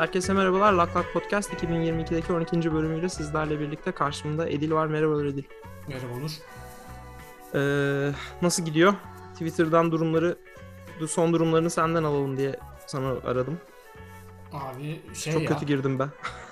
[0.00, 0.72] Herkese merhabalar.
[0.72, 2.72] Lak Lak Podcast 2022'deki 12.
[2.74, 4.86] bölümüyle sizlerle birlikte karşımda Edil var.
[4.86, 5.42] Merhabalar Edil.
[5.88, 6.30] Merhaba Onur.
[7.54, 8.12] Ee,
[8.42, 8.94] nasıl gidiyor?
[9.32, 10.36] Twitter'dan durumları,
[11.08, 12.56] son durumlarını senden alalım diye
[12.86, 13.58] sana aradım.
[14.52, 15.48] Abi şey Çok ya.
[15.48, 16.10] kötü girdim ben.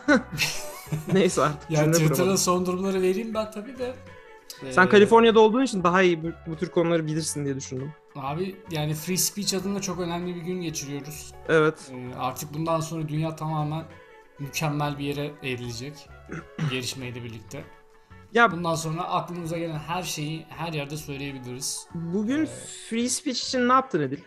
[1.13, 1.71] Neyse artık.
[1.71, 3.95] Ya cümle Twitter'ın son durumları vereyim ben tabii de.
[4.71, 7.93] Sen Ee, Kaliforniya'da olduğun için daha iyi bu, bu tür konuları bilirsin diye düşündüm.
[8.19, 11.35] Abi yani free speech adına çok önemli bir gün geçiriyoruz.
[11.49, 11.93] Evet.
[11.95, 13.85] Ee, artık bundan sonra dünya tamamen
[14.39, 16.09] mükemmel bir yere evrilecek.
[16.71, 17.65] Gelişmeyle birlikte.
[18.33, 21.89] Ya Bundan sonra aklımıza gelen her şeyi her yerde söyleyebiliriz.
[21.95, 22.47] bugün Ee,
[22.91, 24.19] free speech için ne yaptın Edil?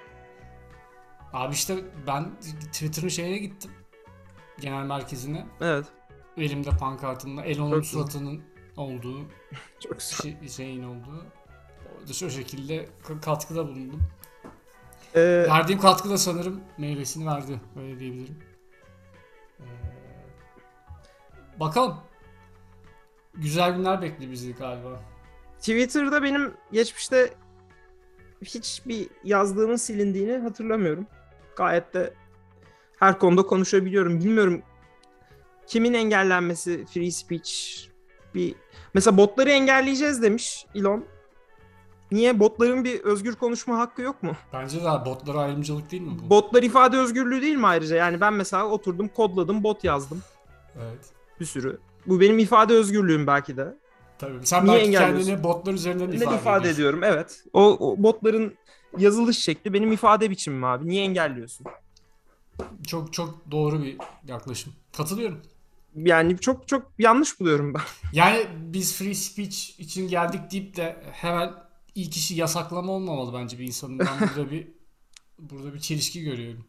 [1.34, 1.76] Abi işte
[2.08, 2.39] ben
[2.72, 3.72] Twitter'ın şeyine gittim.
[4.59, 5.45] Genel merkezine.
[5.62, 5.86] Evet.
[6.38, 8.42] Elimde pankartımla Elon'un suratının
[8.78, 9.20] olduğu
[9.80, 11.26] Çok şey, şeyin olduğu.
[12.10, 12.89] O şekilde
[13.22, 14.02] katkıda bulundum.
[15.16, 17.62] Ee, Verdiğim katkı da sanırım meyvesini verdi.
[17.80, 18.38] Öyle diyebilirim.
[19.59, 19.64] Ee,
[21.59, 21.98] bakalım.
[23.34, 25.02] Güzel günler bekliyor bizi galiba.
[25.59, 27.34] Twitter'da benim geçmişte
[28.42, 31.08] hiçbir yazdığımın silindiğini hatırlamıyorum.
[31.56, 32.14] Gayet de
[33.00, 34.20] her konuda konuşabiliyorum.
[34.20, 34.62] Bilmiyorum
[35.68, 37.52] kimin engellenmesi free speech
[38.36, 38.56] bir
[38.94, 41.06] mesela botları engelleyeceğiz demiş Elon.
[42.12, 44.31] Niye botların bir özgür konuşma hakkı yok mu?
[44.54, 46.30] Bence de botlara ayrımcılık değil mi bu?
[46.30, 47.95] Botlar ifade özgürlüğü değil mi ayrıca?
[47.95, 50.22] Yani ben mesela oturdum kodladım bot yazdım
[50.81, 51.06] Evet.
[51.40, 51.80] bir sürü.
[52.08, 53.78] Bu benim ifade özgürlüğüm belki de.
[54.20, 54.38] Tabii.
[54.44, 56.73] Sen Niye belki kendini botlar üzerinden ifade, ifade, ediyorsun.
[56.73, 57.44] ediyorum evet.
[57.53, 58.56] O, o botların
[58.98, 60.88] yazılış şekli benim ifade biçimim abi.
[60.88, 61.68] Niye engelliyorsun?
[62.88, 64.73] Çok çok doğru bir yaklaşım.
[64.98, 65.42] Katılıyorum.
[65.96, 67.81] Yani çok çok yanlış buluyorum ben.
[68.14, 71.53] Yani biz free speech için geldik deyip de hemen
[71.95, 74.00] ilk işi yasaklama olmamalı bence bir insanın.
[74.00, 74.67] Ben burada bir
[75.39, 76.66] burada bir çelişki görüyorum.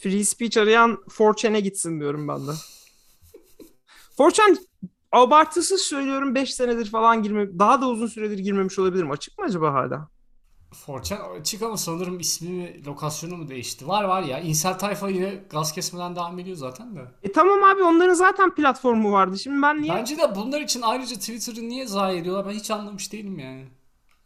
[0.00, 2.50] Free speech arayan 4chan'e gitsin diyorum ben de.
[4.18, 4.56] 4chan
[5.12, 9.10] abartısız söylüyorum 5 senedir falan girme daha da uzun süredir girmemiş olabilirim.
[9.10, 10.08] Açık mı acaba hala?
[10.74, 13.88] Forçan açık ama sanırım ismi mi, lokasyonu mu değişti?
[13.88, 14.40] Var var ya.
[14.40, 17.00] İnsel tayfa yine gaz kesmeden devam ediyor zaten de.
[17.22, 19.38] E tamam abi onların zaten platformu vardı.
[19.38, 23.12] Şimdi ben niye Bence de bunlar için ayrıca Twitter'ı niye zayi ediyorlar ben hiç anlamış
[23.12, 23.66] değilim yani.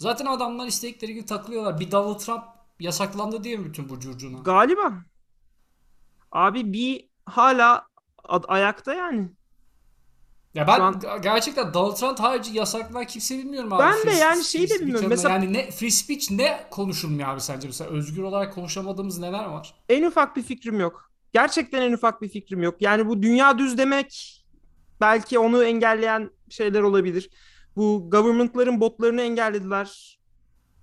[0.00, 1.80] Zaten adamlar istedikleri gibi takılıyorlar.
[1.80, 2.42] Bir Donald Trump
[2.80, 4.38] yasaklandı diye mi bütün bu curcuna?
[4.38, 4.92] galiba
[6.32, 7.86] abi bir hala
[8.48, 9.30] ayakta yani.
[10.54, 13.82] Ya ben an- gerçekten Donald Trump harici yasaklanan kimse bilmiyorum abi.
[13.82, 15.06] Ben de Free- yani şeyi de bilmiyorum.
[15.08, 19.74] Mesela- Yani ne free speech ne konuşulmuyor abi sence mesela özgür olarak konuşamadığımız neler var?
[19.88, 21.10] En ufak bir fikrim yok.
[21.32, 22.82] Gerçekten en ufak bir fikrim yok.
[22.82, 24.36] Yani bu dünya düz demek
[25.00, 27.30] belki onu engelleyen şeyler olabilir.
[27.76, 30.18] Bu government'ların botlarını engellediler.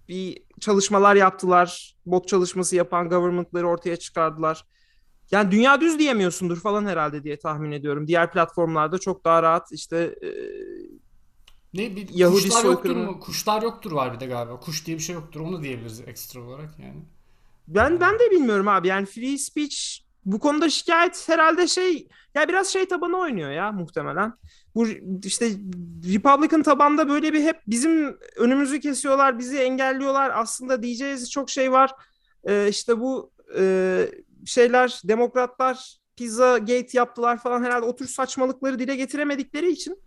[0.10, 1.96] Bir çalışmalar yaptılar.
[2.06, 4.66] Bot çalışması yapan government'ları ortaya çıkardılar.
[5.32, 8.08] Yani dünya düz diyemiyorsundur falan herhalde diye tahmin ediyorum.
[8.08, 10.30] Diğer platformlarda çok daha rahat işte e,
[11.74, 13.12] Ne bir Yahudi kuşlar yoktur soykırımı.
[13.12, 13.20] mu?
[13.20, 14.60] Kuşlar yoktur var bir de galiba.
[14.60, 15.40] Kuş diye bir şey yoktur.
[15.42, 17.02] Onu diyebiliriz ekstra olarak yani.
[17.68, 18.88] Ben ben de bilmiyorum abi.
[18.88, 19.78] Yani free speech
[20.26, 24.34] bu konuda şikayet herhalde şey ya biraz şey tabanı oynuyor ya muhtemelen.
[24.78, 24.88] Bu
[25.24, 25.50] işte
[26.14, 30.32] Republican tabanda böyle bir hep bizim önümüzü kesiyorlar, bizi engelliyorlar.
[30.34, 31.92] Aslında diyeceğiz çok şey var.
[32.44, 34.08] Ee, işte bu e,
[34.46, 40.02] şeyler demokratlar pizza gate yaptılar falan herhalde o tür saçmalıkları dile getiremedikleri için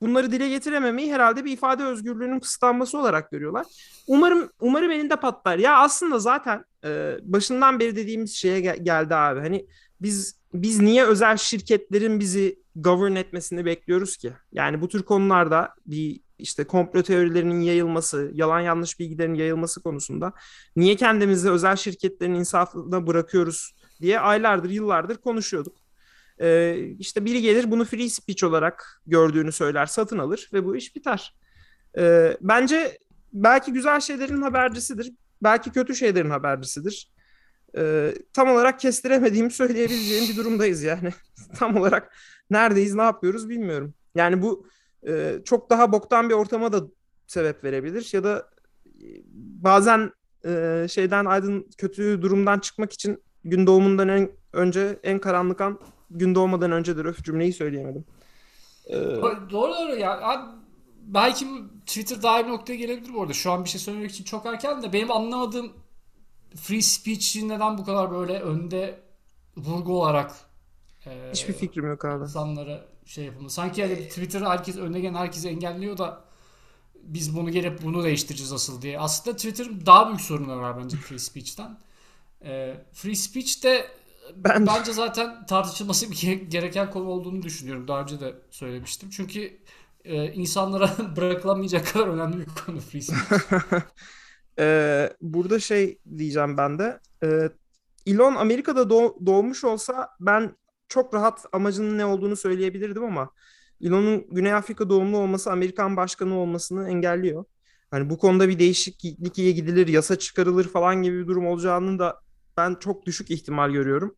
[0.00, 3.66] bunları dile getirememeyi herhalde bir ifade özgürlüğünün kısıtlanması olarak görüyorlar.
[4.06, 5.58] Umarım umarım elinde patlar.
[5.58, 9.40] Ya aslında zaten e, başından beri dediğimiz şeye gel- geldi abi.
[9.40, 9.66] Hani
[10.00, 14.32] biz biz niye özel şirketlerin bizi govern etmesini bekliyoruz ki?
[14.52, 20.32] Yani bu tür konularda bir işte komplo teorilerinin yayılması, yalan yanlış bilgilerin yayılması konusunda
[20.76, 25.76] niye kendimizi özel şirketlerin insafına bırakıyoruz diye aylardır, yıllardır konuşuyorduk.
[26.40, 30.96] Ee, işte biri gelir bunu free speech olarak gördüğünü söyler, satın alır ve bu iş
[30.96, 31.34] biter.
[31.98, 32.98] Ee, bence
[33.32, 35.12] belki güzel şeylerin habercisidir.
[35.42, 37.10] Belki kötü şeylerin habercisidir.
[37.76, 41.10] Ee, tam olarak kestiremediğimi söyleyebileceğim bir durumdayız yani.
[41.58, 42.12] tam olarak
[42.50, 43.94] neredeyiz, ne yapıyoruz bilmiyorum.
[44.14, 44.66] Yani bu
[45.08, 46.82] e, çok daha boktan bir ortama da
[47.26, 48.50] sebep verebilir ya da
[48.86, 49.06] e,
[49.64, 50.12] bazen
[50.44, 55.78] e, şeyden aydın kötü durumdan çıkmak için gün doğumundan en, önce en karanlık an
[56.10, 57.04] gün doğmadan öncedir.
[57.04, 58.04] Öf cümleyi söyleyemedim.
[58.86, 60.20] Ee, Doğru doğru ya.
[60.20, 60.42] Abi,
[61.02, 61.46] belki
[61.86, 63.32] Twitter daha iyi noktaya gelebilir bu arada.
[63.32, 65.72] Şu an bir şey söylemek için çok erken de benim anlamadığım
[66.56, 69.00] free speech'in neden bu kadar böyle önde
[69.56, 70.32] vurgu olarak
[71.06, 72.24] e, hiçbir fikrim yok abi.
[72.24, 73.54] insanlara şey yapılması.
[73.54, 76.24] Sanki yani Twitter herkes önde gelen herkesi engelliyor da
[77.02, 78.98] biz bunu gelip bunu değiştireceğiz asıl diye.
[78.98, 81.78] Aslında Twitter'ın daha büyük sorunları var bence free speech'ten.
[82.44, 83.86] Ee, free speech de
[84.36, 87.88] Ben bence zaten tartışılması gereken konu olduğunu düşünüyorum.
[87.88, 89.10] Daha önce de söylemiştim.
[89.10, 89.58] Çünkü
[90.04, 93.42] e, insanlara bırakılamayacak kadar önemli bir konu free speech.
[94.58, 97.00] Ee, burada şey diyeceğim ben de.
[98.06, 100.56] Elon Amerika'da doğ- doğmuş olsa ben
[100.90, 103.30] çok rahat amacının ne olduğunu söyleyebilirdim ama
[103.82, 107.44] Elon'un Güney Afrika doğumlu olması Amerikan başkanı olmasını engelliyor.
[107.90, 112.20] Hani bu konuda bir değişikliğe gidilir, yasa çıkarılır falan gibi bir durum olacağını da
[112.56, 114.16] ben çok düşük ihtimal görüyorum.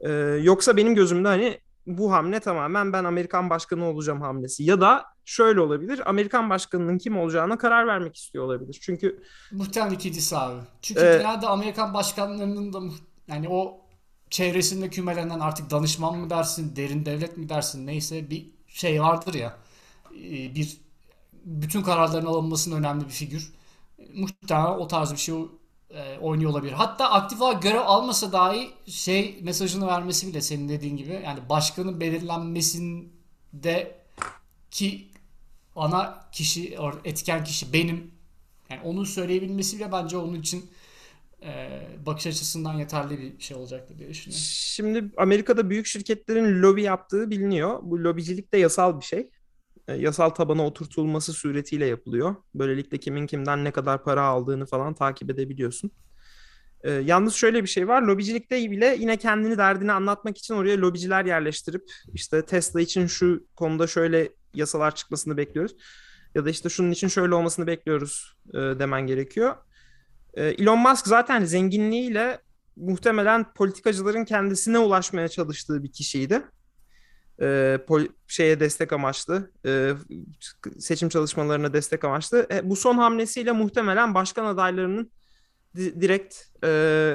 [0.00, 0.10] Ee,
[0.42, 4.64] yoksa benim gözümde hani bu hamle tamamen ben Amerikan başkanı olacağım hamlesi.
[4.64, 6.10] Ya da şöyle olabilir.
[6.10, 8.78] Amerikan başkanının kim olacağına karar vermek istiyor olabilir.
[8.82, 9.22] Çünkü
[9.52, 10.60] Muhtemelen ikincisi abi.
[10.82, 12.80] Çünkü e, genelde Amerikan başkanlarının da
[13.28, 13.81] yani o
[14.32, 19.58] çevresinde kümelenen artık danışman mı dersin, derin devlet mi dersin neyse bir şey vardır ya.
[20.14, 20.76] E, bir
[21.44, 23.52] bütün kararların alınmasının önemli bir figür.
[24.14, 25.34] Muhtemelen o tarz bir şey
[25.90, 26.72] e, oynuyor olabilir.
[26.72, 32.00] Hatta aktif olarak görev almasa dahi şey mesajını vermesi bile senin dediğin gibi yani başkanın
[32.00, 33.98] belirlenmesinde
[34.70, 35.08] ki
[35.76, 38.10] ana kişi etken kişi benim
[38.70, 40.70] yani onun söyleyebilmesi bile bence onun için
[42.06, 44.44] bakış açısından yeterli bir şey olacaktır diye düşünüyorum.
[44.48, 47.78] Şimdi Amerika'da büyük şirketlerin lobi yaptığı biliniyor.
[47.82, 49.30] Bu lobicilik de yasal bir şey.
[49.88, 52.34] E, yasal tabana oturtulması suretiyle yapılıyor.
[52.54, 55.90] Böylelikle kimin kimden ne kadar para aldığını falan takip edebiliyorsun.
[56.82, 58.02] E, yalnız şöyle bir şey var.
[58.02, 63.86] Lobicilikte bile yine kendini derdini anlatmak için oraya lobiciler yerleştirip işte Tesla için şu konuda
[63.86, 65.76] şöyle yasalar çıkmasını bekliyoruz.
[66.34, 69.56] Ya da işte şunun için şöyle olmasını bekliyoruz e, demen gerekiyor.
[70.34, 72.40] E, Elon Musk zaten zenginliğiyle
[72.76, 76.42] muhtemelen politikacıların kendisine ulaşmaya çalıştığı bir kişiydi
[77.40, 79.92] e, pol- şeye destek amaçlı, e,
[80.78, 82.46] seçim çalışmalarına destek amaçlı.
[82.52, 85.12] E, bu son hamlesiyle muhtemelen başkan adaylarının
[85.76, 86.68] di- direkt e,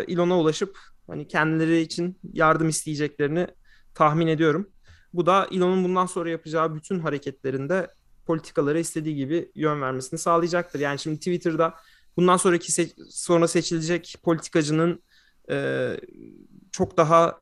[0.07, 0.77] Elon'a ulaşıp
[1.07, 3.47] hani kendileri için yardım isteyeceklerini
[3.95, 4.69] tahmin ediyorum.
[5.13, 7.87] Bu da Elon'un bundan sonra yapacağı bütün hareketlerinde
[8.25, 10.79] politikalara istediği gibi yön vermesini sağlayacaktır.
[10.79, 11.73] Yani şimdi Twitter'da
[12.17, 15.03] bundan sonraki se- sonra seçilecek politikacının
[15.51, 15.97] e,
[16.71, 17.39] çok daha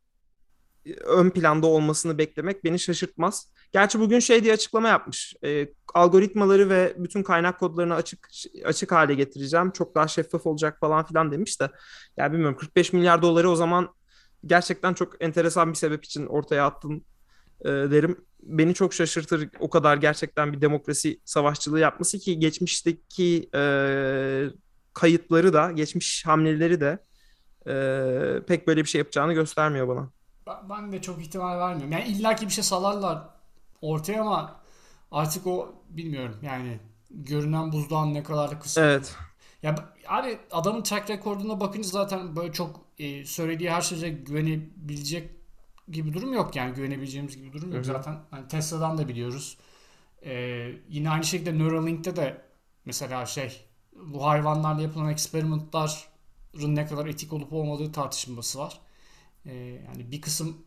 [1.05, 3.51] ön planda olmasını beklemek beni şaşırtmaz.
[3.71, 5.35] Gerçi bugün şey diye açıklama yapmış.
[5.43, 8.27] E, algoritmaları ve bütün kaynak kodlarını açık
[8.65, 9.71] açık hale getireceğim.
[9.71, 11.69] Çok daha şeffaf olacak falan filan demiş de.
[12.17, 13.89] Ya bilmiyorum 45 milyar doları o zaman
[14.45, 17.05] gerçekten çok enteresan bir sebep için ortaya attın
[17.61, 18.25] e, derim.
[18.43, 23.61] Beni çok şaşırtır o kadar gerçekten bir demokrasi savaşçılığı yapması ki geçmişteki e,
[24.95, 26.99] kayıtları da, geçmiş hamleleri de
[27.67, 30.09] e, pek böyle bir şey yapacağını göstermiyor bana.
[30.69, 31.91] Ben de çok ihtimal vermiyorum.
[31.91, 33.29] Yani illaki bir şey salarlar
[33.81, 34.61] ortaya ama
[35.11, 38.85] artık o bilmiyorum yani görünen buzdağın ne kadar da kısa.
[38.85, 39.15] Evet.
[39.63, 39.75] Ya
[40.07, 45.31] abi adamın track record'una bakınca zaten böyle çok e, söylediği her şeye güvenebilecek
[45.91, 47.75] gibi durum yok yani güvenebileceğimiz gibi durum yok.
[47.85, 47.93] Hı-hı.
[47.93, 49.57] Zaten hani Tesla'dan da biliyoruz.
[50.25, 52.41] Ee, yine aynı şekilde Neuralink'te de
[52.85, 53.65] mesela şey
[53.95, 58.79] bu hayvanlarla yapılan eksperimentların ne kadar etik olup olmadığı tartışılması var.
[59.45, 60.57] E, yani bir kısım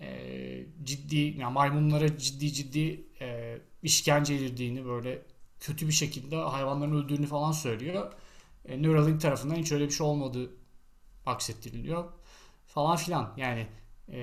[0.00, 5.22] e, ciddi yani maymunlara ciddi ciddi e, işkence edildiğini böyle
[5.60, 8.12] kötü bir şekilde hayvanların öldüğünü falan söylüyor.
[8.64, 10.50] E, Neuralink tarafından hiç öyle bir şey olmadığı
[11.26, 12.04] aksettiriliyor
[12.66, 13.34] falan filan.
[13.36, 13.66] Yani
[14.12, 14.18] e,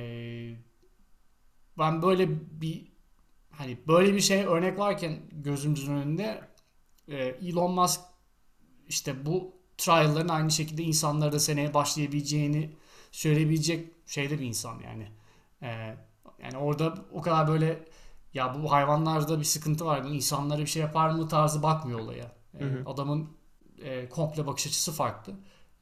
[1.78, 2.30] ben böyle
[2.62, 2.88] bir
[3.52, 6.42] hani böyle bir şey örnek varken gözümüzün önünde
[7.08, 8.02] e, Elon Musk
[8.90, 12.70] işte bu trial'ların aynı şekilde insanlara da seneye başlayabileceğini
[13.12, 15.08] söyleyebilecek şeyde bir insan yani.
[15.62, 15.96] Ee,
[16.44, 17.86] yani orada o kadar böyle
[18.34, 20.04] ya bu hayvanlarda bir sıkıntı var.
[20.04, 22.32] insanlara bir şey yapar mı tarzı bakmıyor olaya.
[22.60, 22.84] Ee, hı hı.
[22.90, 23.30] Adamın
[23.84, 25.34] e, komple bakış açısı farklı.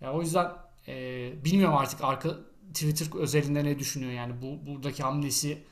[0.01, 0.51] Yani o yüzden
[0.87, 2.29] e, bilmiyorum artık arka
[2.73, 5.63] Twitter özelinde ne düşünüyor yani bu buradaki hamlesi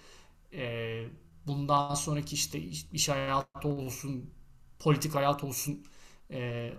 [0.54, 1.06] e,
[1.48, 4.34] bundan sonraki işte iş, iş hayatı olsun
[4.80, 5.86] politik hayat olsun
[6.32, 6.72] e,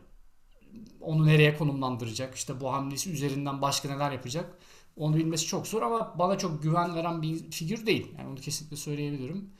[1.00, 4.58] onu nereye konumlandıracak işte bu hamlesi üzerinden başka neler yapacak
[4.96, 8.14] onu bilmesi çok zor ama bana çok güven veren bir figür değil.
[8.18, 9.50] Yani onu kesinlikle söyleyebilirim.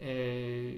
[0.00, 0.74] Ee,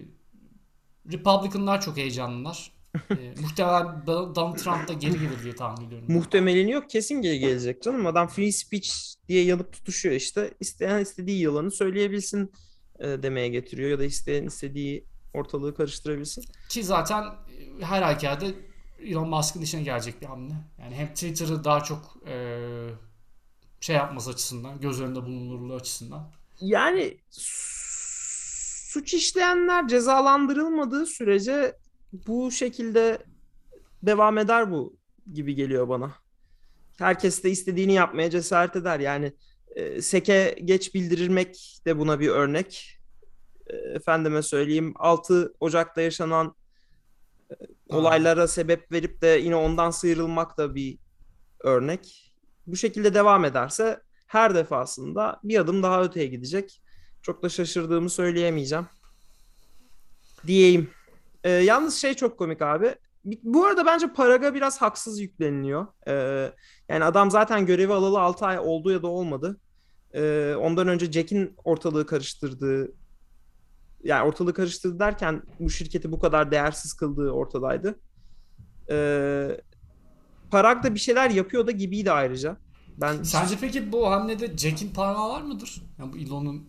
[1.13, 2.73] Republicanlar çok heyecanlılar.
[3.11, 6.13] ee, muhtemelen Donald Trump da geri gelir diye tahmin ediyorum.
[6.13, 6.91] Muhtemelini yok.
[6.91, 8.07] Kesin geri gelecek canım.
[8.07, 8.91] Adam free speech
[9.29, 10.55] diye yanıp tutuşuyor işte.
[10.61, 12.53] İsteyen istediği yalanı söyleyebilsin
[12.99, 13.91] e, demeye getiriyor.
[13.91, 16.45] Ya da isteyen istediği ortalığı karıştırabilsin.
[16.69, 18.47] Ki zaten e, her halükarda
[19.03, 20.55] Elon Musk'ın işine gelecek bir hamle.
[20.79, 22.35] Yani hem Twitter'ı daha çok e,
[23.81, 26.31] şey yapması açısından, göz önünde bulunurluğu açısından.
[26.61, 27.17] Yani
[28.91, 31.77] suç işleyenler cezalandırılmadığı sürece
[32.13, 33.19] bu şekilde
[34.03, 34.97] devam eder bu
[35.33, 36.15] gibi geliyor bana.
[36.99, 39.01] Herkes de istediğini yapmaya cesaret eder.
[39.01, 39.33] Yani
[39.77, 42.99] E, seke geç bildirilmek de buna bir örnek.
[43.67, 46.55] E, efendime söyleyeyim 6 Ocak'ta yaşanan
[47.89, 50.99] olaylara sebep verip de yine ondan sıyrılmak da bir
[51.61, 52.33] örnek.
[52.67, 56.83] Bu şekilde devam ederse her defasında bir adım daha öteye gidecek.
[57.23, 58.87] Çok da şaşırdığımı söyleyemeyeceğim.
[60.47, 60.91] Diyeyim.
[61.45, 62.95] Ee, yalnız şey çok komik abi.
[63.25, 65.87] Bu arada bence Paraga biraz haksız yükleniliyor.
[66.09, 66.53] Ee,
[66.89, 69.61] yani adam zaten görevi alalı 6 ay oldu ya da olmadı.
[70.15, 72.93] Ee, ondan önce Jack'in ortalığı karıştırdığı
[74.05, 77.99] yani ortalığı karıştırdı derken bu şirketi bu kadar değersiz kıldığı ortadaydı.
[78.91, 79.61] Ee,
[80.51, 82.57] Parag da bir şeyler yapıyor da gibiydi ayrıca.
[83.01, 85.83] Ben Sence peki bu hamlede Jack'in parmağı var mıdır?
[85.99, 86.69] Yani bu Elon'un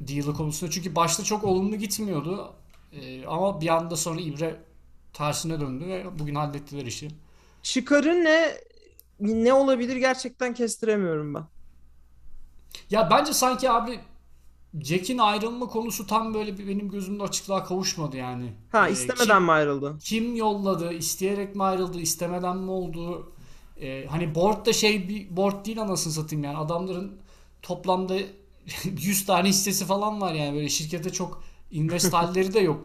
[0.00, 2.52] deal'ı konusunda çünkü başta çok olumlu gitmiyordu.
[2.92, 4.60] Ee, ama bir anda sonra ibre
[5.12, 7.08] tersine döndü ve bugün hallettiler işi.
[7.62, 8.54] çıkarı ne
[9.20, 11.44] ne olabilir gerçekten kestiremiyorum ben.
[12.90, 14.00] Ya bence sanki abi
[14.82, 18.52] Jack'in ayrılma konusu tam böyle benim gözümde açıklığa kavuşmadı yani.
[18.72, 19.96] Ha Ee, istemeden kim, mi ayrıldı?
[20.00, 23.32] kim yolladı, isteyerek mi ayrıldı, istemeden mi oldu?
[23.80, 27.12] Ee, hani board da şey bir board değil anasını satayım yani adamların
[27.62, 28.16] toplamda
[28.84, 32.84] 100 tane hissesi falan var yani böyle şirkete çok invest halleri de yok.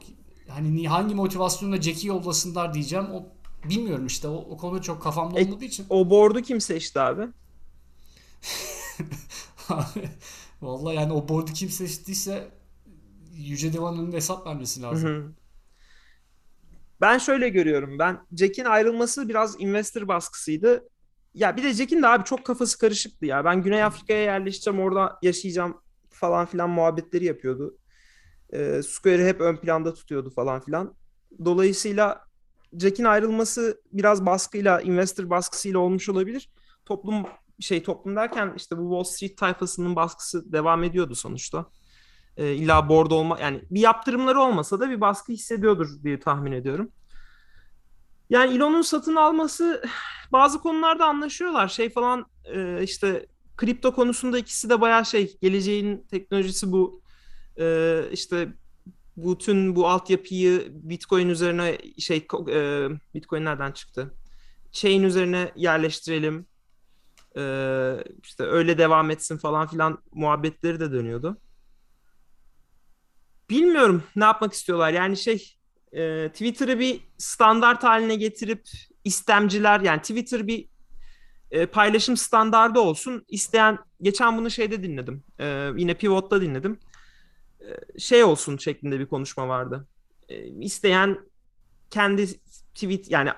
[0.49, 3.05] Hani ni- hangi motivasyonla Jack'i yollasınlar diyeceğim.
[3.13, 3.23] O
[3.69, 5.85] bilmiyorum işte o, o konu çok kafamda E- olmadığı için.
[5.89, 7.21] O board'u kim seçti abi?
[10.63, 12.51] Vallahi yani o board'u kim seçtiyse
[13.33, 15.09] Yüce Divan'ın hesap vermesi Hı lazım.
[15.09, 15.31] hı.
[17.01, 17.99] Ben şöyle görüyorum.
[17.99, 20.89] Ben Jack'in ayrılması biraz investor baskısıydı.
[21.33, 23.45] Ya bir de Jack'in de abi çok kafası karışıktı ya.
[23.45, 27.77] Ben Güney Afrika'ya yerleşeceğim, orada yaşayacağım falan filan muhabbetleri yapıyordu.
[28.53, 30.95] Ee, Square'ı hep ön planda tutuyordu falan filan.
[31.45, 32.25] Dolayısıyla
[32.79, 36.49] Jack'in ayrılması biraz baskıyla, investor baskısıyla olmuş olabilir.
[36.85, 37.25] Toplum
[37.59, 41.65] şey toplum derken işte bu Wall Street tayfasının baskısı devam ediyordu sonuçta.
[42.37, 46.91] Ee, illa board olma yani bir yaptırımları olmasa da bir baskı hissediyordur diye tahmin ediyorum.
[48.29, 49.83] Yani Elon'un satın alması
[50.31, 51.67] bazı konularda anlaşıyorlar.
[51.67, 53.25] Şey falan e, işte
[53.57, 57.01] kripto konusunda ikisi de bayağı şey geleceğin teknolojisi bu
[57.59, 58.53] e, işte
[59.17, 64.13] bütün bu altyapıyı Bitcoin üzerine şey e, Bitcoin nereden çıktı?
[64.71, 66.45] Chain üzerine yerleştirelim.
[67.37, 67.43] E,
[68.23, 71.37] işte öyle devam etsin falan filan muhabbetleri de dönüyordu.
[73.49, 74.91] Bilmiyorum ne yapmak istiyorlar.
[74.91, 75.55] Yani şey
[75.91, 78.69] e, Twitter'ı bir standart haline getirip
[79.03, 80.67] istemciler yani Twitter bir
[81.51, 83.25] e, paylaşım standardı olsun.
[83.27, 85.23] İsteyen geçen bunu şeyde dinledim.
[85.39, 86.79] E, yine Pivot'ta dinledim.
[87.61, 89.87] E, şey olsun şeklinde bir konuşma vardı.
[90.29, 91.19] E, isteyen
[91.89, 92.27] kendi
[92.75, 93.29] tweet yani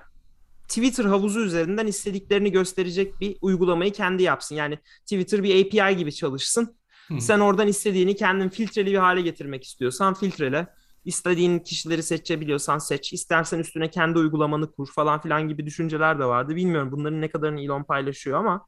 [0.68, 4.56] Twitter havuzu üzerinden istediklerini gösterecek bir uygulamayı kendi yapsın.
[4.56, 6.76] Yani Twitter bir API gibi çalışsın.
[7.08, 7.22] Hı.
[7.22, 10.68] Sen oradan istediğini kendin filtreli bir hale getirmek istiyorsan filtrele.
[11.06, 13.14] İstediğin kişileri seçebiliyorsan seç.
[13.14, 16.56] İstersen üstüne kendi uygulamanı kur falan filan gibi düşünceler de vardı.
[16.56, 18.68] Bilmiyorum bunların ne kadarını Elon paylaşıyor ama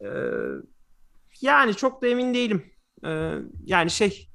[0.00, 0.08] e,
[1.40, 2.64] yani çok da emin değilim.
[3.04, 3.34] E,
[3.64, 4.28] yani şey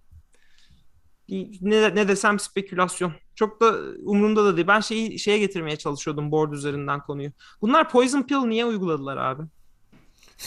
[1.61, 3.13] ne, ne desem spekülasyon.
[3.35, 4.67] Çok da umurumda da değil.
[4.67, 7.31] Ben şeyi şeye getirmeye çalışıyordum board üzerinden konuyu.
[7.61, 9.43] Bunlar Poison Pill niye uyguladılar abi?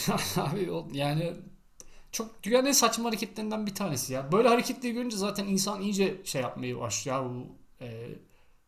[0.37, 1.33] Abi yani
[2.11, 4.31] çok dünyanın en saçma hareketlerinden bir tanesi ya.
[4.31, 7.17] Böyle hareketleri görünce zaten insan iyice şey yapmaya başlıyor.
[7.17, 7.47] Ya bu
[7.81, 8.09] e,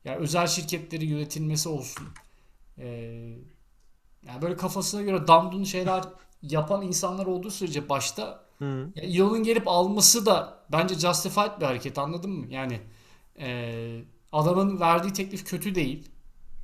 [0.06, 2.08] yani özel şirketleri yönetilmesi olsun.
[2.78, 2.88] E,
[4.28, 6.04] yani böyle kafasına göre damdun şeyler
[6.42, 8.90] yapan insanlar olduğu sürece başta Hı.
[8.96, 12.46] ya Elon'un gelip alması da bence justified bir hareket anladın mı?
[12.50, 12.82] Yani
[13.40, 16.10] e, adamın verdiği teklif kötü değil.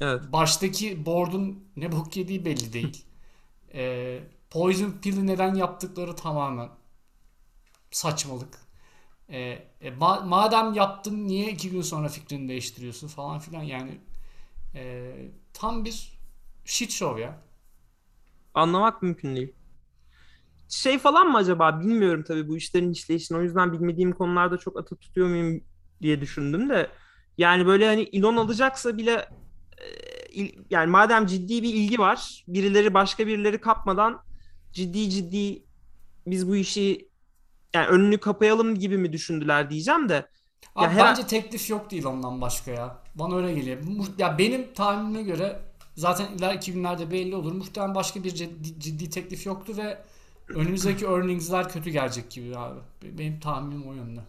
[0.02, 0.22] Evet.
[0.34, 3.06] Baştaki board'un ne bok yediği belli değil.
[3.78, 6.70] Ee, Poison Pill'i neden yaptıkları tamamen
[7.92, 8.60] saçmalık.
[9.30, 9.40] Ee,
[9.82, 14.00] e, ma- madem yaptın niye iki gün sonra fikrini değiştiriyorsun falan filan yani
[14.76, 15.14] e,
[15.54, 16.20] tam bir
[16.66, 17.42] shit show ya.
[18.54, 19.54] Anlamak mümkün değil.
[20.70, 24.96] Şey falan mı acaba bilmiyorum tabii bu işlerin işleyişini o yüzden bilmediğim konularda çok atı
[24.96, 25.64] tutuyor muyum
[26.02, 26.90] diye düşündüm de
[27.38, 29.30] yani böyle hani Elon alacaksa bile
[30.38, 34.22] e, yani madem ciddi bir ilgi var birileri başka birileri kapmadan
[34.72, 35.64] ciddi ciddi
[36.28, 37.10] biz bu işi
[37.74, 40.28] yani önünü kapayalım gibi mi düşündüler diyeceğim de
[40.76, 42.98] Abi ya her bence teklif yok değil ondan başka ya.
[43.16, 43.78] Bana öyle geliyor.
[44.18, 45.60] Ya benim tahminime göre
[45.96, 47.52] zaten ileriki günlerde belli olur.
[47.52, 49.98] Muhtemelen başka bir ciddi, ciddi teklif yoktu ve
[50.50, 52.80] önümüzdeki earnings'ler kötü gelecek gibi abi.
[53.02, 54.20] Benim tahminim o yönde.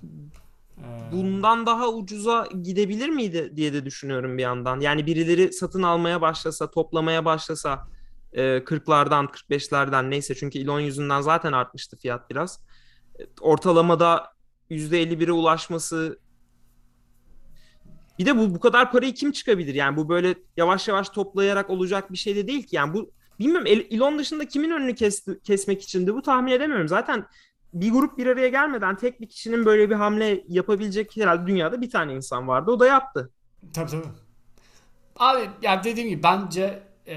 [0.78, 4.80] Ee, bundan daha ucuza gidebilir miydi diye de düşünüyorum bir yandan.
[4.80, 7.88] Yani birileri satın almaya başlasa, toplamaya başlasa
[8.32, 12.60] E, 40'lardan 45'lerden neyse çünkü Elon yüzünden zaten artmıştı fiyat biraz.
[13.18, 14.32] E, ortalamada
[14.70, 16.18] %51'e ulaşması
[18.18, 19.74] bir de bu bu kadar parayı kim çıkabilir?
[19.74, 22.76] Yani bu böyle yavaş yavaş toplayarak olacak bir şey de değil ki.
[22.76, 26.88] Yani bu bilmiyorum Elon dışında kimin önünü kesti, kesmek içindi bu tahmin edemiyorum.
[26.88, 27.26] Zaten
[27.80, 31.90] bir grup bir araya gelmeden tek bir kişinin böyle bir hamle yapabilecek herhalde dünyada bir
[31.90, 32.70] tane insan vardı.
[32.70, 33.30] O da yaptı.
[33.72, 34.06] Tabii tabii.
[35.16, 37.16] Abi yani dediğim gibi bence e,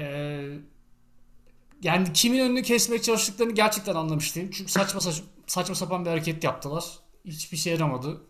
[1.82, 4.50] yani kimin önünü kesmeye çalıştıklarını gerçekten anlamış değilim.
[4.52, 6.84] Çünkü saçma saçma, saçma sapan bir hareket yaptılar.
[7.24, 8.20] Hiçbir şey yaramadı.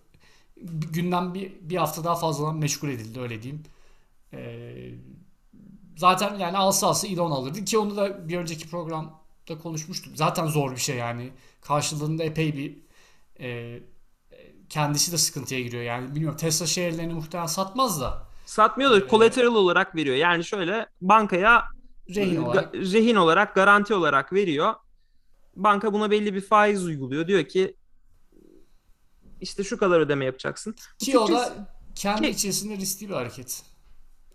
[0.93, 3.63] Günden bir, bir hafta daha fazladan meşgul edildi öyle diyeyim.
[4.33, 4.41] E,
[5.97, 8.69] zaten yani alsa alsa Elon alırdı ki onu da bir önceki
[9.51, 10.17] programda konuşmuştuk.
[10.17, 11.33] Zaten zor bir şey yani.
[11.61, 12.77] Karşılığında epey bir
[13.41, 13.81] e,
[14.69, 15.83] kendisi de sıkıntıya giriyor.
[15.83, 18.29] Yani bilmiyorum Tesla şehirlerini muhtemelen satmaz da.
[18.47, 20.17] Satmıyor da collateral olarak veriyor.
[20.17, 21.65] Yani şöyle bankaya
[22.09, 22.75] rehin olarak.
[22.75, 24.75] rehin olarak, garanti olarak veriyor.
[25.57, 27.27] Banka buna belli bir faiz uyguluyor.
[27.27, 27.77] Diyor ki
[29.41, 30.75] işte şu kadar ödeme yapacaksın.
[30.99, 32.29] Ki o da kendi ki...
[32.29, 33.63] içerisinde riskli bir hareket.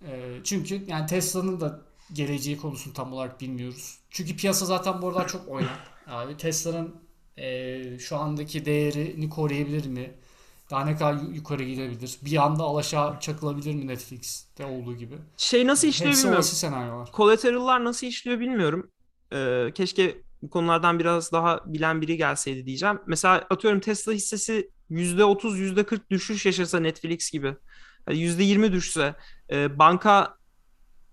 [0.07, 1.81] Ee, çünkü yani Tesla'nın da
[2.13, 3.99] geleceği konusunu tam olarak bilmiyoruz.
[4.09, 5.79] Çünkü piyasa zaten bu arada çok oynak.
[6.07, 6.95] Abi Tesla'nın
[7.37, 10.11] e, şu andaki değerini koruyabilir mi?
[10.71, 12.17] Daha ne kadar yukarı gidebilir?
[12.25, 15.15] Bir anda alaşağı çakılabilir mi Netflix'te olduğu gibi?
[15.37, 16.43] Şey nasıl işliyor Hepsi bilmiyorum.
[16.43, 17.09] senaryolar.
[17.13, 18.91] Collateral'lar nasıl işliyor bilmiyorum.
[19.33, 22.99] Ee, keşke bu konulardan biraz daha bilen biri gelseydi diyeceğim.
[23.07, 27.55] Mesela atıyorum Tesla hissesi %30, %40 düşüş yaşasa Netflix gibi.
[28.09, 29.15] Yani %20 düşse
[29.51, 29.79] e,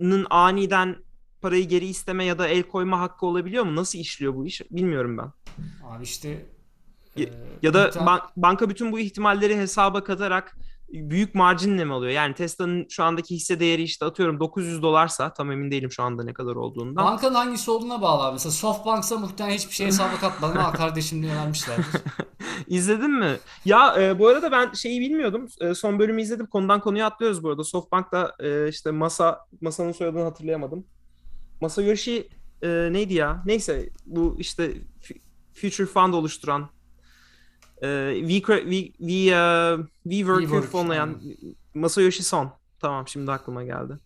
[0.03, 0.97] bankanın aniden
[1.41, 3.77] parayı geri isteme ya da el koyma hakkı olabiliyor mu?
[3.77, 4.61] Nasıl işliyor bu iş?
[4.71, 5.33] Bilmiyorum ben.
[5.87, 6.47] Abi işte
[7.17, 7.27] ya,
[7.63, 10.57] ya da ban- banka bütün bu ihtimalleri hesaba katarak
[10.93, 12.13] büyük marjinle mi alıyor?
[12.13, 16.25] Yani Tesla'nın şu andaki hisse değeri işte atıyorum 900 dolarsa tam emin değilim şu anda
[16.25, 17.05] ne kadar olduğundan.
[17.05, 18.33] Bankanın hangisi olduğuna bağlı abi.
[18.33, 21.87] Mesela Softbank'sa muhtemelen hiçbir şey hesaba katmadan ha kardeşim diye vermişlerdir.
[22.66, 23.37] İzledin mi?
[23.64, 25.49] Ya e, bu arada ben şeyi bilmiyordum.
[25.61, 26.47] E, son bölümü izledim.
[26.47, 27.64] Konudan konuya atlıyoruz bu arada.
[27.64, 30.87] Softbank'ta e, işte masa masanın soyadını hatırlayamadım.
[31.61, 32.29] Masayoshi
[32.62, 33.43] e, neydi ya?
[33.47, 34.73] Neyse bu işte
[35.55, 36.69] Future Fund oluşturan
[37.83, 41.23] V, V, V, uh, V fonlayan
[41.75, 42.53] Masayoshi Son.
[42.81, 43.97] Tamam şimdi aklıma geldi.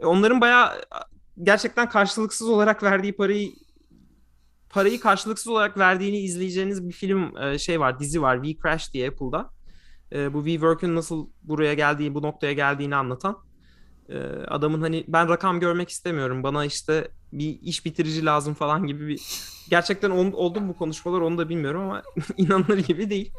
[0.00, 0.82] E, onların bayağı
[1.42, 3.52] gerçekten karşılıksız olarak verdiği parayı
[4.70, 8.42] parayı karşılıksız olarak verdiğini izleyeceğiniz bir film e, şey var, dizi var.
[8.42, 9.50] V Crash diye Apple'da.
[10.12, 13.36] E, bu WeWork'ün nasıl buraya geldiği, bu noktaya geldiğini anlatan.
[14.10, 14.18] E,
[14.48, 16.42] adamın hani ben rakam görmek istemiyorum.
[16.42, 19.20] Bana işte bir iş bitirici lazım falan gibi bir
[19.70, 22.02] gerçekten ol, oldu mu bu konuşmalar onu da bilmiyorum ama
[22.36, 23.32] inanılır gibi değil.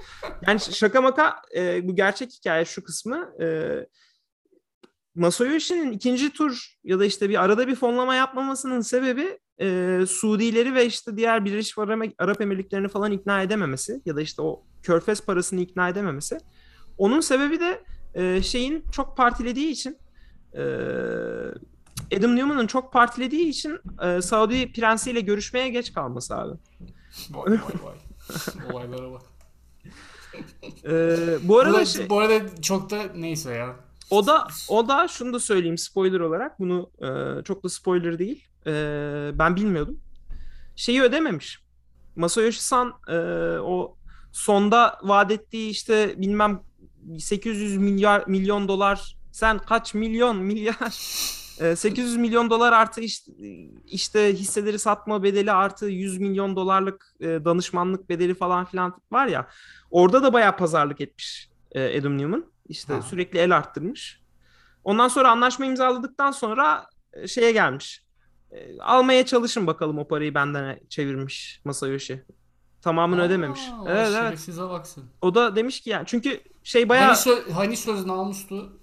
[0.47, 3.45] Yani şaka maka e, bu gerçek hikaye şu kısmı e,
[5.15, 10.85] Masayoshi'nin ikinci tur ya da işte bir arada bir fonlama yapmamasının sebebi e, Suudileri ve
[10.85, 11.77] işte diğer Birleşik
[12.19, 16.37] Arap Emirlikleri'ni falan ikna edememesi ya da işte o körfez parasını ikna edememesi.
[16.97, 19.97] Onun sebebi de e, şeyin çok partilediği için
[20.53, 20.63] e,
[22.17, 26.57] Adam Newman'ın çok partilediği için e, Saudi prensiyle görüşmeye geç kalması abi.
[27.29, 27.95] Vay vay vay.
[28.71, 29.21] Olaylara bak.
[30.85, 33.75] Ee, bu arada bu, şey, bu arada çok da neyse ya.
[34.09, 38.47] O da o da şunu da söyleyeyim spoiler olarak bunu e, çok da spoiler değil.
[38.67, 38.71] E,
[39.33, 39.99] ben bilmiyordum.
[40.75, 41.59] Şeyi ödememiş.
[42.15, 43.17] Masayoshi San e,
[43.59, 43.97] o
[44.31, 46.61] sonda vaat ettiği işte bilmem
[47.19, 50.91] 800 milyar milyon dolar sen kaç milyon milyar
[51.75, 53.31] 800 milyon dolar artı işte,
[53.85, 59.47] işte hisseleri satma bedeli artı 100 milyon dolarlık danışmanlık bedeli falan filan var ya.
[59.91, 62.45] Orada da bayağı pazarlık etmiş Adam Newman.
[62.67, 63.01] İşte ha.
[63.01, 64.21] sürekli el arttırmış.
[64.83, 66.89] Ondan sonra anlaşma imzaladıktan sonra
[67.27, 68.03] şeye gelmiş.
[68.79, 72.23] Almaya çalışın bakalım o parayı benden çevirmiş Masayoshi.
[72.81, 73.61] Tamamını Aa, ödememiş.
[73.87, 74.59] Evet evet.
[74.59, 75.03] baksın.
[75.21, 78.80] O da demiş ki yani çünkü şey bayağı hani, sö- hani söz namustu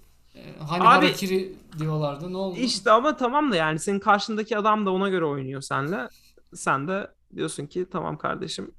[0.67, 2.59] hani Abi, harakiri diyorlardı ne oldu?
[2.59, 6.07] İşte ama tamam da yani senin karşındaki adam da ona göre oynuyor senle.
[6.53, 8.71] Sen de diyorsun ki tamam kardeşim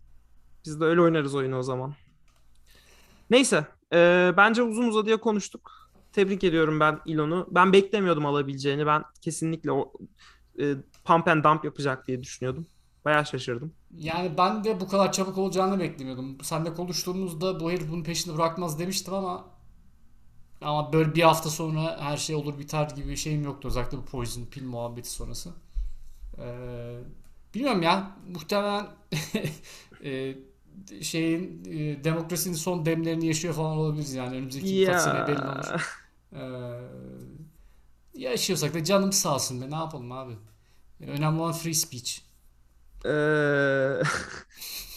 [0.65, 1.95] biz de öyle oynarız oyunu o zaman.
[3.31, 5.91] Neyse e, bence uzun uzadıya konuştuk.
[6.13, 7.49] Tebrik ediyorum ben Elon'u.
[7.51, 8.87] Ben beklemiyordum alabileceğini.
[8.87, 9.93] Ben kesinlikle o
[10.61, 12.67] e, pump and dump yapacak diye düşünüyordum.
[13.05, 13.73] Bayağı şaşırdım.
[13.97, 16.39] Yani ben de bu kadar çabuk olacağını beklemiyordum.
[16.43, 19.45] Sen de konuştuğumuzda bu herif bunun peşini bırakmaz demiştim ama
[20.61, 23.69] ama böyle bir hafta sonra her şey olur biter gibi bir şeyim yoktu.
[23.69, 25.51] Özellikle bu Poison Pill muhabbeti sonrası.
[26.39, 26.99] Ee,
[27.55, 28.17] bilmiyorum ya.
[28.29, 28.87] Muhtemelen
[30.05, 30.35] e,
[31.03, 34.37] şeyin e, demokrasinin son demlerini yaşıyor falan olabiliriz yani.
[34.37, 34.89] Önümüzdeki yeah.
[34.89, 36.01] birkaç sene belli olur.
[36.33, 36.41] Ee,
[38.15, 39.71] yaşıyorsak da canım sağ olsun be.
[39.71, 40.33] Ne yapalım abi?
[41.01, 42.19] Önemli olan free speech.
[43.05, 44.03] Ee...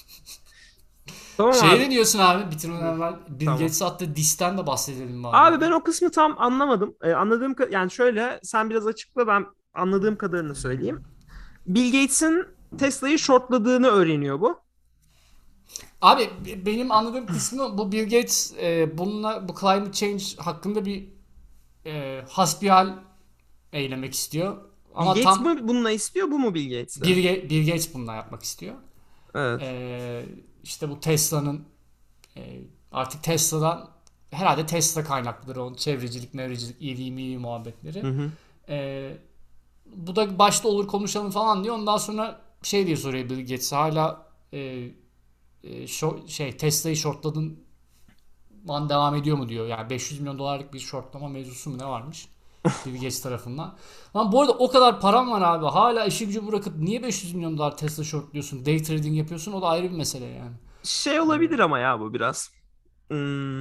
[1.38, 1.80] tamam Şeye abi.
[1.80, 2.52] ne diyorsun abi?
[2.52, 3.60] Bitirmeden evvel Bill Tamam.
[3.60, 5.38] Gates'e attığı disten de bahsedelim bari.
[5.38, 6.96] Abi ben o kısmı tam anlamadım.
[7.04, 11.04] Ee, anladığım yani şöyle sen biraz açıkla ben anladığım kadarını söyleyeyim.
[11.68, 12.46] Bill Gates'in
[12.78, 14.60] Tesla'yı shortladığını öğreniyor bu.
[16.02, 16.30] Abi
[16.66, 21.10] benim anladığım kısmı bu Bill Gates e, bununla bu climate change hakkında bir
[21.86, 22.94] e, hasbihal
[23.74, 24.58] eylemek istiyor.
[24.96, 27.02] Ama Bill Gates tam mi bununla istiyor bu mu Bill Gates'le?
[27.02, 28.76] Bill, Bill Gates bununla yapmak istiyor.
[29.36, 29.62] Evet.
[29.64, 30.26] E,
[30.64, 31.66] işte bu Tesla'nın
[32.38, 33.90] e, artık Tesla'dan
[34.32, 38.04] herhalde Tesla kaynaklıdır onun çevrecilik, mevrecilik, EV, MV muhabbetleri.
[38.04, 38.32] Hı hı.
[38.70, 39.18] E,
[39.96, 41.76] bu da başta olur konuşalım falan diyor.
[41.76, 47.64] Ondan sonra şey diye soruyor Bill Gates hala e, e, şo- şey Tesla'yı shortladın
[48.66, 49.68] man devam ediyor mu diyor.
[49.68, 52.28] Yani 500 milyon dolarlık bir shortlama mevzusu mu ne varmış?
[52.86, 53.78] Bill Gates tarafından.
[54.16, 55.66] Lan bu arada o kadar param var abi.
[55.66, 58.66] Hala işi gücü bırakıp niye 500 milyon dolar Tesla shortluyorsun?
[58.66, 59.54] Day trading yapıyorsun.
[59.54, 60.56] O da ayrı bir mesele yani.
[60.84, 62.52] Şey olabilir ama ya bu biraz.
[63.08, 63.60] Hmm.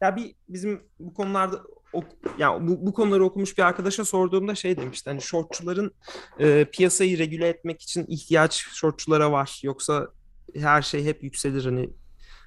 [0.00, 2.06] Ya bir bizim bu konularda ok,
[2.38, 5.10] ya bu, bu konuları okumuş bir arkadaşa sorduğumda şey demişti.
[5.10, 5.94] Hani shortçuların
[6.38, 9.60] e, piyasayı regüle etmek için ihtiyaç shortçulara var.
[9.64, 10.08] Yoksa
[10.56, 11.90] her şey hep yükselir hani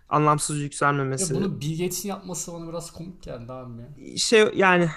[0.10, 1.36] anlamsız Ya yükselmemesi.
[1.36, 4.18] bunu Bill Gates'in yapması bana biraz komik geldi abi ya.
[4.18, 4.90] Şey yani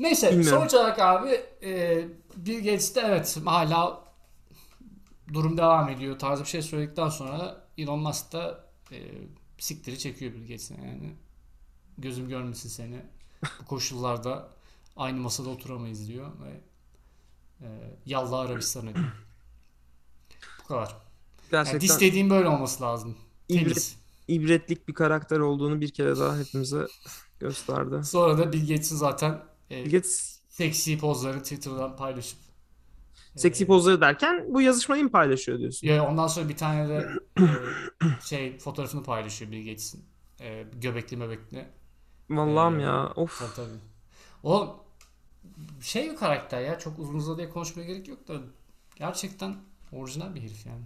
[0.00, 0.58] Neyse Bilmiyorum.
[0.58, 1.28] sonuç olarak abi
[1.62, 2.02] e,
[2.36, 4.04] Bill Gates de evet hala
[5.32, 8.98] durum devam ediyor tarzı bir şey söyledikten sonra Elon Musk da e,
[9.58, 11.14] siktiri çekiyor Bill Gates'e yani.
[11.98, 13.02] Gözüm görmesin seni.
[13.60, 14.48] Bu koşullarda
[14.96, 16.60] aynı masada oturamayız diyor ve
[17.66, 17.68] e,
[18.06, 19.12] Yallah Arabistan'a diyor.
[20.64, 20.88] Bu kadar.
[21.52, 23.16] Yani gerçekten dis dediğim böyle olması lazım.
[23.48, 23.96] İbret- Temiz.
[24.28, 26.86] ibretlik bir karakter olduğunu bir kere daha hepimize
[27.40, 28.04] gösterdi.
[28.04, 32.38] Sonra da Bill Gates'in zaten e, Bill Gates seksi pozlarını Twitter'dan paylaşıp
[33.36, 35.86] seksi e, pozları derken bu yazışmayı mı paylaşıyor diyorsun?
[35.86, 37.44] Ya ondan sonra bir tane de e,
[38.24, 40.04] şey fotoğrafını paylaşıyor Bill Gates'in.
[40.40, 41.68] E, göbekli möbekli.
[42.30, 43.12] Vallahi Ee, ya?
[43.16, 43.38] Of.
[43.38, 43.78] Tabii tabii.
[44.42, 44.84] O
[45.80, 46.78] şey bir karakter ya.
[46.78, 48.34] Çok uzun uzadıya konuşmaya gerek yok da
[48.96, 49.56] gerçekten
[49.92, 50.84] orijinal bir herif yani.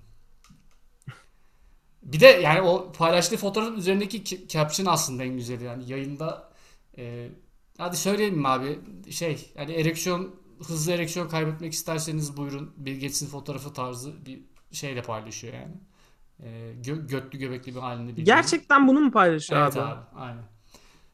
[2.03, 6.53] Bir de yani o paylaştığı fotoğrafın üzerindeki ki- caption aslında en güzeli yani yayında
[6.99, 7.29] e,
[7.79, 8.79] hadi söyleyelim mi abi
[9.11, 10.35] şey yani ereksiyon
[10.67, 14.41] hızlı ereksiyon kaybetmek isterseniz buyurun Bill Gates'in fotoğrafı tarzı bir
[14.73, 15.75] şeyle paylaşıyor yani.
[16.41, 19.83] E, gö- götlü göbekli bir halinde bir Gerçekten bunu mu paylaşıyor Evet abi?
[19.85, 20.45] abi aynen.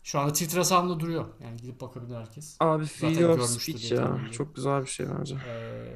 [0.02, 1.24] Şu anda Twitter hesabında duruyor.
[1.44, 2.56] Yani gidip bakabilir herkes.
[2.60, 3.98] Abi Zaten of speech ya.
[3.98, 4.30] ediyorum.
[4.32, 5.36] Çok güzel bir şey bence.
[5.48, 5.92] Ee,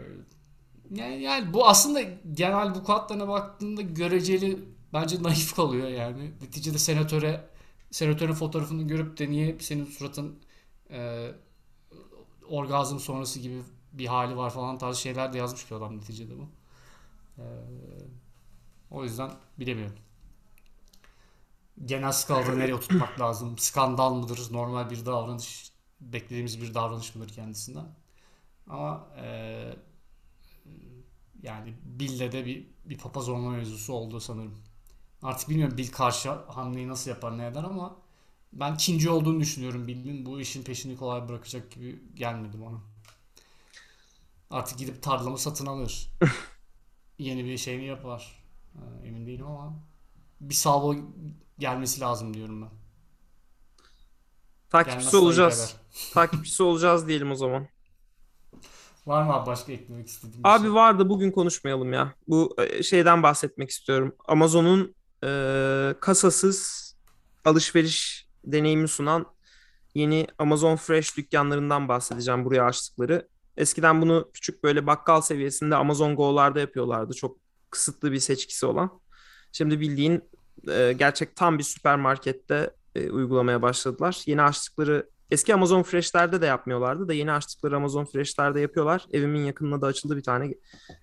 [0.91, 4.59] yani, yani bu aslında genel vukuatlarına baktığında göreceli
[4.93, 6.33] bence naif kalıyor yani.
[6.43, 7.45] Neticede senatöre
[7.91, 10.39] senatörün fotoğrafını görüp de niye senin suratın
[10.95, 11.33] e,
[12.49, 16.49] orgazm sonrası gibi bir hali var falan tarzı şeyler de yazmış bir adam neticede bu.
[17.39, 17.43] Ee,
[18.91, 19.97] o yüzden bilemiyorum.
[21.85, 23.59] Genel skalada nereye oturtmak lazım?
[23.59, 24.49] Skandal mıdır?
[24.53, 27.87] Normal bir davranış, beklediğimiz bir davranış mıdır kendisinden?
[28.69, 29.77] Ama eee,
[31.43, 34.55] yani Bill'le de bir, bir papaz olma mevzusu oldu sanırım.
[35.23, 37.97] Artık bilmiyorum Bill karşı hamleyi nasıl yapar ne eder ama
[38.55, 40.27] ben ikinci olduğunu düşünüyorum Bill'in.
[40.27, 42.81] Bu işin peşini kolay bırakacak gibi gelmedi bana.
[44.51, 46.11] Artık gidip tarlamı satın alır.
[47.19, 48.45] Yeni bir şeyini yapar.
[48.75, 49.79] Ee, Emin değilim ama
[50.41, 50.97] bir salvo
[51.59, 52.71] gelmesi lazım diyorum ben.
[54.71, 55.77] Takipçisi Gelmezse olacağız.
[56.15, 57.69] Takipçisi olacağız diyelim o zaman.
[59.07, 60.75] Var mı abi başka eklemek istediğin Abi şey?
[60.75, 62.15] vardı bugün konuşmayalım ya.
[62.29, 64.17] Bu e, şeyden bahsetmek istiyorum.
[64.29, 66.85] Amazon'un e, kasasız
[67.45, 69.27] alışveriş deneyimi sunan
[69.95, 73.29] yeni Amazon Fresh dükkanlarından bahsedeceğim buraya açtıkları.
[73.57, 77.15] Eskiden bunu küçük böyle bakkal seviyesinde Amazon Go'larda yapıyorlardı.
[77.15, 77.37] Çok
[77.71, 79.01] kısıtlı bir seçkisi olan.
[79.53, 80.23] Şimdi bildiğin
[80.69, 84.23] e, gerçek tam bir süpermarkette e, uygulamaya başladılar.
[84.27, 89.07] Yeni açtıkları eski Amazon Fresh'lerde de yapmıyorlardı da yeni açtıkları Amazon Fresh'lerde yapıyorlar.
[89.13, 90.55] Evimin yakınına da açıldı bir tane.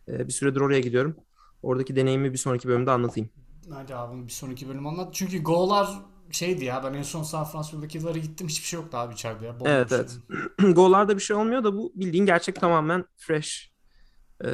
[0.08, 1.16] E, bir süredir oraya gidiyorum.
[1.64, 3.30] Oradaki deneyimi bir sonraki bölümde anlatayım.
[3.74, 5.14] Hadi abi bir sonraki bölüm anlat.
[5.14, 5.90] Çünkü Go'lar
[6.36, 9.54] şeydi ya ben en son San Francisco'daki yıllara gittim hiçbir şey yoktu abi içeride ya.
[9.54, 10.18] Bomboş Evet, evet.
[10.60, 10.74] yani.
[10.76, 13.72] Go'larda bir şey olmuyor da bu bildiğin gerçek tamamen fresh
[14.46, 14.50] e,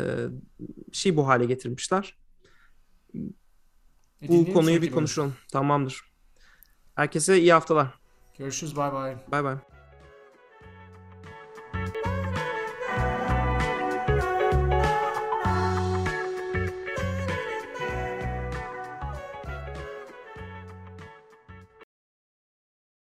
[0.92, 2.18] şey bu hale getirmişler.
[3.16, 5.36] E, Bu konuyu bir konuşalım.
[5.52, 6.02] Tamamdır.
[6.96, 7.88] Herkese iyi haftalar.
[8.38, 9.18] Görüşürüz bay bay.
[9.32, 9.58] Bay bay.